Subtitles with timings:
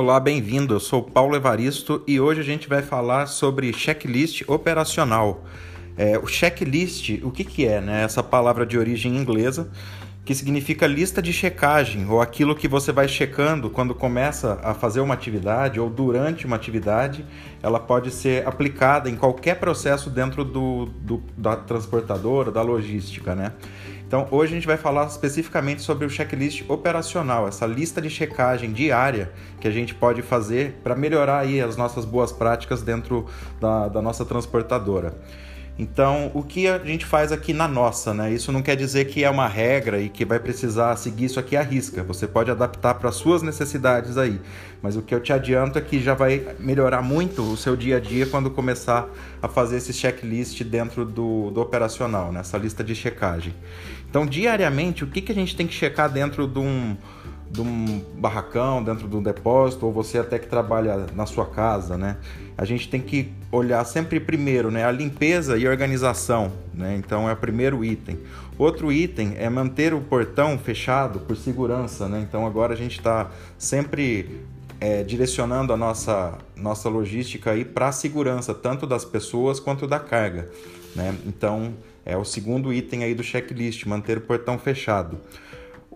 [0.00, 0.74] Olá, bem-vindo.
[0.74, 5.42] Eu sou Paulo Evaristo e hoje a gente vai falar sobre checklist operacional.
[5.96, 7.80] É, o checklist, o que, que é?
[7.80, 8.04] Né?
[8.04, 9.68] Essa palavra de origem inglesa
[10.24, 15.00] que significa lista de checagem ou aquilo que você vai checando quando começa a fazer
[15.00, 17.24] uma atividade ou durante uma atividade,
[17.60, 23.52] ela pode ser aplicada em qualquer processo dentro do, do da transportadora, da logística, né?
[24.08, 28.72] Então, hoje a gente vai falar especificamente sobre o checklist operacional, essa lista de checagem
[28.72, 33.26] diária que a gente pode fazer para melhorar aí as nossas boas práticas dentro
[33.60, 35.14] da, da nossa transportadora.
[35.78, 38.32] Então, o que a gente faz aqui na nossa, né?
[38.32, 41.56] Isso não quer dizer que é uma regra e que vai precisar seguir isso aqui
[41.56, 42.02] à risca.
[42.02, 44.40] Você pode adaptar para suas necessidades aí.
[44.82, 47.98] Mas o que eu te adianto é que já vai melhorar muito o seu dia
[47.98, 49.08] a dia quando começar
[49.40, 52.64] a fazer esse checklist dentro do, do operacional, nessa né?
[52.64, 53.54] lista de checagem.
[54.10, 56.96] Então, diariamente, o que, que a gente tem que checar dentro de um
[57.50, 61.96] de um barracão, dentro de um depósito, ou você até que trabalha na sua casa,
[61.96, 62.16] né?
[62.56, 64.84] A gente tem que olhar sempre primeiro, né?
[64.84, 66.96] A limpeza e organização, né?
[66.96, 68.18] Então é o primeiro item.
[68.58, 72.20] Outro item é manter o portão fechado por segurança, né?
[72.20, 74.42] Então agora a gente está sempre
[74.80, 79.98] é, direcionando a nossa, nossa logística aí para a segurança, tanto das pessoas quanto da
[79.98, 80.50] carga,
[80.94, 81.14] né?
[81.26, 81.74] Então
[82.04, 85.18] é o segundo item aí do checklist, manter o portão fechado.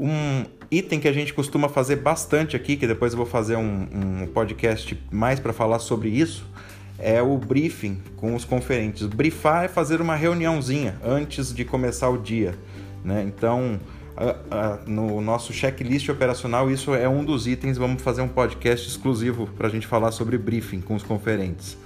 [0.00, 3.86] Um item que a gente costuma fazer bastante aqui, que depois eu vou fazer um,
[3.92, 6.46] um podcast mais para falar sobre isso,
[6.98, 9.06] é o briefing com os conferentes.
[9.06, 12.54] Briefar é fazer uma reuniãozinha antes de começar o dia.
[13.04, 13.24] Né?
[13.26, 13.78] Então,
[14.16, 17.76] a, a, no nosso checklist operacional, isso é um dos itens.
[17.76, 21.76] Vamos fazer um podcast exclusivo para a gente falar sobre briefing com os conferentes.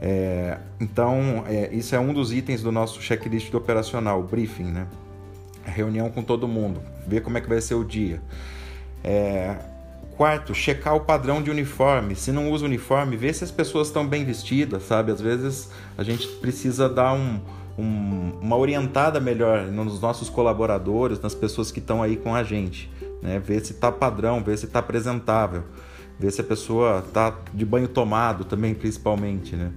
[0.00, 4.86] É, então, é, isso é um dos itens do nosso checklist do operacional, briefing, né?
[5.64, 8.20] Reunião com todo mundo, ver como é que vai ser o dia.
[9.02, 9.56] É...
[10.16, 12.14] Quarto, checar o padrão de uniforme.
[12.14, 15.10] Se não usa uniforme, ver se as pessoas estão bem vestidas, sabe?
[15.12, 17.40] Às vezes a gente precisa dar um,
[17.78, 22.90] um, uma orientada melhor nos nossos colaboradores, nas pessoas que estão aí com a gente.
[23.22, 23.38] Né?
[23.38, 25.64] Ver se está padrão, ver se está apresentável,
[26.18, 29.56] ver se a pessoa está de banho tomado também, principalmente.
[29.56, 29.72] Né?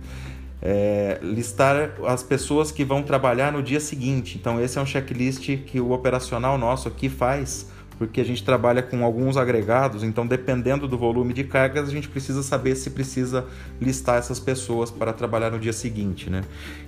[0.65, 4.37] É, listar as pessoas que vão trabalhar no dia seguinte.
[4.39, 8.81] Então, esse é um checklist que o operacional nosso aqui faz, porque a gente trabalha
[8.81, 13.45] com alguns agregados, então, dependendo do volume de cargas, a gente precisa saber se precisa
[13.79, 16.29] listar essas pessoas para trabalhar no dia seguinte.
[16.29, 16.41] Né?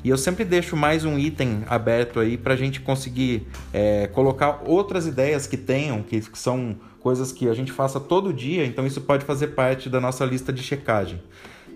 [0.06, 4.62] E eu sempre deixo mais um item aberto aí para a gente conseguir é, colocar
[4.66, 9.02] outras ideias que tenham, que são coisas que a gente faça todo dia, então isso
[9.02, 11.22] pode fazer parte da nossa lista de checagem.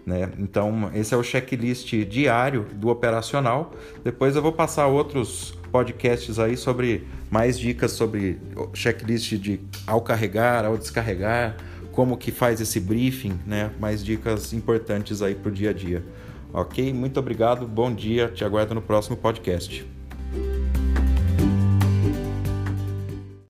[0.06, 0.30] Né?
[0.40, 3.74] Então, esse é o checklist diário do operacional.
[4.04, 8.40] Depois eu vou passar outros podcasts aí sobre mais dicas sobre
[8.74, 11.58] checklist de ao carregar, ao descarregar,
[11.92, 13.72] como que faz esse briefing, né?
[13.80, 16.04] Mais dicas importantes aí para o dia a dia.
[16.52, 16.92] Ok?
[16.94, 19.99] Muito obrigado, bom dia, te aguardo no próximo podcast.